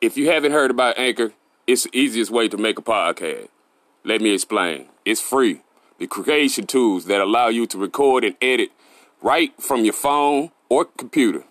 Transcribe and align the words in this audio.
If 0.00 0.16
you 0.16 0.30
haven't 0.30 0.52
heard 0.52 0.70
about 0.70 0.96
Anchor, 0.96 1.34
it's 1.66 1.84
the 1.84 1.90
easiest 1.92 2.30
way 2.30 2.48
to 2.48 2.56
make 2.56 2.78
a 2.78 2.82
podcast. 2.82 3.48
Let 4.02 4.22
me 4.22 4.32
explain. 4.32 4.86
It's 5.04 5.20
free. 5.20 5.60
The 5.98 6.06
creation 6.06 6.66
tools 6.66 7.04
that 7.04 7.20
allow 7.20 7.48
you 7.48 7.66
to 7.66 7.76
record 7.76 8.24
and 8.24 8.34
edit 8.40 8.70
right 9.20 9.52
from 9.60 9.84
your 9.84 9.92
phone 9.92 10.52
or 10.70 10.86
computer. 10.86 11.44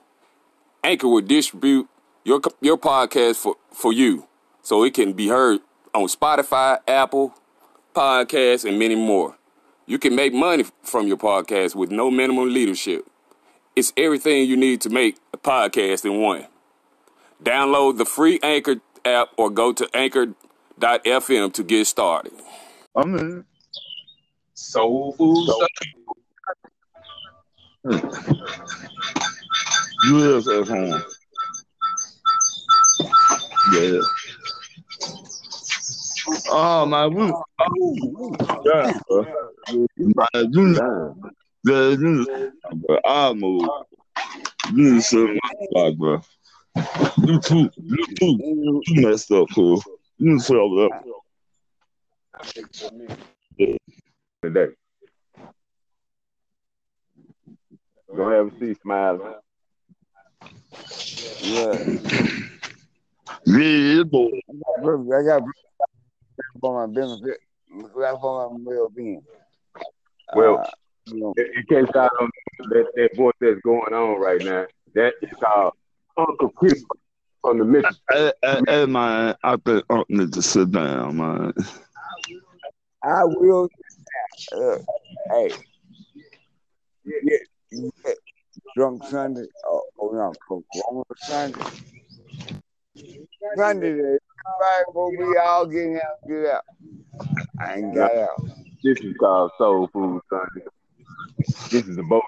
Anchor 0.84 1.08
will 1.08 1.22
distribute 1.22 1.88
your 2.24 2.42
your 2.60 2.80
podcast 2.80 3.36
for, 3.36 3.56
for 3.72 3.94
you 3.94 4.26
so 4.64 4.84
it 4.84 4.96
can 4.96 5.14
be 5.14 5.28
heard 5.28 5.60
on 5.94 6.08
Spotify, 6.08 6.80
Apple 6.88 7.36
Podcasts, 7.94 8.68
and 8.68 8.80
many 8.80 8.96
more. 8.96 9.36
You 9.86 10.00
can 10.00 10.16
make 10.16 10.34
money 10.34 10.66
from 10.82 11.06
your 11.06 11.18
podcast 11.18 11.76
with 11.76 11.92
no 11.92 12.10
minimum 12.10 12.52
leadership. 12.52 13.06
It's 13.76 13.94
everything 13.96 14.50
you 14.50 14.58
need 14.58 14.82
to 14.82 14.90
make 14.90 15.18
a 15.34 15.38
podcast 15.38 16.04
in 16.04 16.20
one. 16.20 16.48
Download 17.44 17.98
the 17.98 18.06
free 18.06 18.40
Anchor 18.44 18.76
app 19.06 19.30
or 19.38 19.50
go 19.50 19.72
to 19.74 19.90
anchor.fm 19.94 21.54
to 21.54 21.64
get 21.64 21.88
started. 21.88 22.34
I'm 22.96 23.16
in. 23.16 23.46
Soul 24.54 25.14
food. 25.18 25.48
So- 25.48 25.68
You 30.06 30.38
is 30.38 30.48
at 30.48 30.68
home. 30.68 31.02
Yeah. 33.74 34.00
Oh 36.50 36.86
my 36.86 37.08
we 37.08 37.32
oh, 37.60 38.36
yeah, 38.66 38.92
bro. 39.08 39.26
My 39.98 40.28
you 40.34 40.50
know, 40.68 41.16
yeah, 41.66 41.90
you 41.90 41.98
know, 41.98 42.52
bro. 42.76 43.00
I 43.06 43.34
move. 43.34 43.70
You 44.74 44.94
need 44.94 45.04
to 45.04 45.28
my 45.28 45.66
spot, 45.66 45.98
bro. 45.98 46.22
You 46.76 47.40
too, 47.40 47.70
you 47.78 48.06
too, 48.16 48.82
you 48.88 49.02
messed 49.02 49.32
up, 49.32 49.48
cool. 49.54 49.82
You 50.18 50.40
over 50.52 50.90
there. 53.58 53.68
today. 54.42 54.74
Don't 58.16 58.34
ever 58.34 58.52
see 58.60 58.76
smiling. 58.82 59.34
Yeah. 61.42 61.74
Yeah, 63.46 64.04
boy. 64.04 64.40
I 64.48 65.24
got 65.24 65.44
for 66.60 66.88
my 66.88 66.94
benefit. 66.94 67.38
That's 67.98 68.20
for 68.20 68.50
my 68.50 68.58
well 68.64 68.90
being. 68.90 69.24
Well, 70.36 70.60
uh, 70.60 70.70
you 71.06 71.20
know, 71.20 71.34
In 71.38 71.46
in 71.46 71.64
case 71.68 71.90
I 71.96 72.10
don't 72.20 72.32
know 72.60 72.70
that, 72.70 72.86
that 72.96 73.16
voice 73.16 73.34
that's 73.40 73.60
going 73.62 73.94
on 73.94 74.20
right 74.20 74.42
now, 74.42 74.66
that 74.96 75.14
is 75.22 75.30
called 75.42 75.74
Uncle 76.20 76.50
Chris 76.50 76.84
from 77.42 77.60
the 77.60 77.66
Mission. 77.66 77.96
Hey, 78.12 78.32
hey, 78.44 78.62
hey, 78.68 78.86
man, 78.86 79.36
I 79.44 79.58
think 79.66 79.84
I 79.90 80.04
need 80.10 80.34
to 80.34 80.42
sit 80.42 80.72
down, 80.72 81.18
man. 81.18 81.54
I 83.04 83.24
will. 83.24 83.70
Uh, 84.56 84.78
hey, 85.32 85.52
yeah, 87.06 87.38
yeah, 87.72 88.12
drunk 88.76 89.04
Sunday. 89.06 89.46
Oh, 89.66 89.84
oh 90.00 90.10
no, 90.12 90.34
cool. 90.48 90.64
Wrong 90.76 91.04
with 91.08 91.20
Sunday. 91.20 91.62
Sunday, 93.56 93.94
day, 93.94 94.18
right 94.62 94.84
before 94.88 95.12
we 95.12 95.38
all 95.38 95.66
get 95.66 95.96
out, 95.96 96.28
get 96.28 96.46
out. 96.46 96.64
I 97.60 97.76
ain't 97.76 97.96
got 97.96 98.16
out. 98.16 98.42
This 98.84 98.98
is 99.00 99.16
called 99.20 99.52
Soul 99.58 99.90
Food 99.94 100.22
Sunday. 100.30 100.68
This 101.72 101.88
is 101.88 101.96
the 101.96 102.04
Boat 102.04 102.24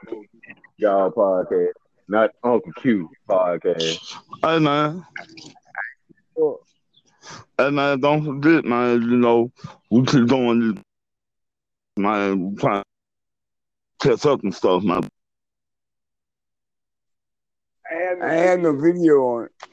Y'all 0.77 1.11
podcast, 1.11 1.73
not 2.07 2.31
Uncle 2.43 2.71
Q 2.73 3.09
podcast. 3.29 4.15
Hey, 4.43 4.59
man. 4.59 5.05
Hey, 7.57 7.69
man, 7.69 7.99
don't 7.99 8.25
forget, 8.25 8.65
man, 8.65 9.01
you 9.01 9.17
know, 9.17 9.51
we 9.89 10.03
keep 10.05 10.27
doing 10.27 10.75
this, 10.75 10.83
man, 11.97 12.55
trying 12.55 12.83
to 12.83 14.07
catch 14.09 14.25
up 14.25 14.43
and 14.43 14.53
stuff, 14.53 14.83
man. 14.83 15.07
I 17.91 18.33
had 18.33 18.61
no 18.61 18.73
video 18.75 19.19
on 19.23 19.45
it. 19.45 19.51
What's 19.51 19.51
wrong 19.51 19.61
with 19.61 19.67
it? 19.67 19.70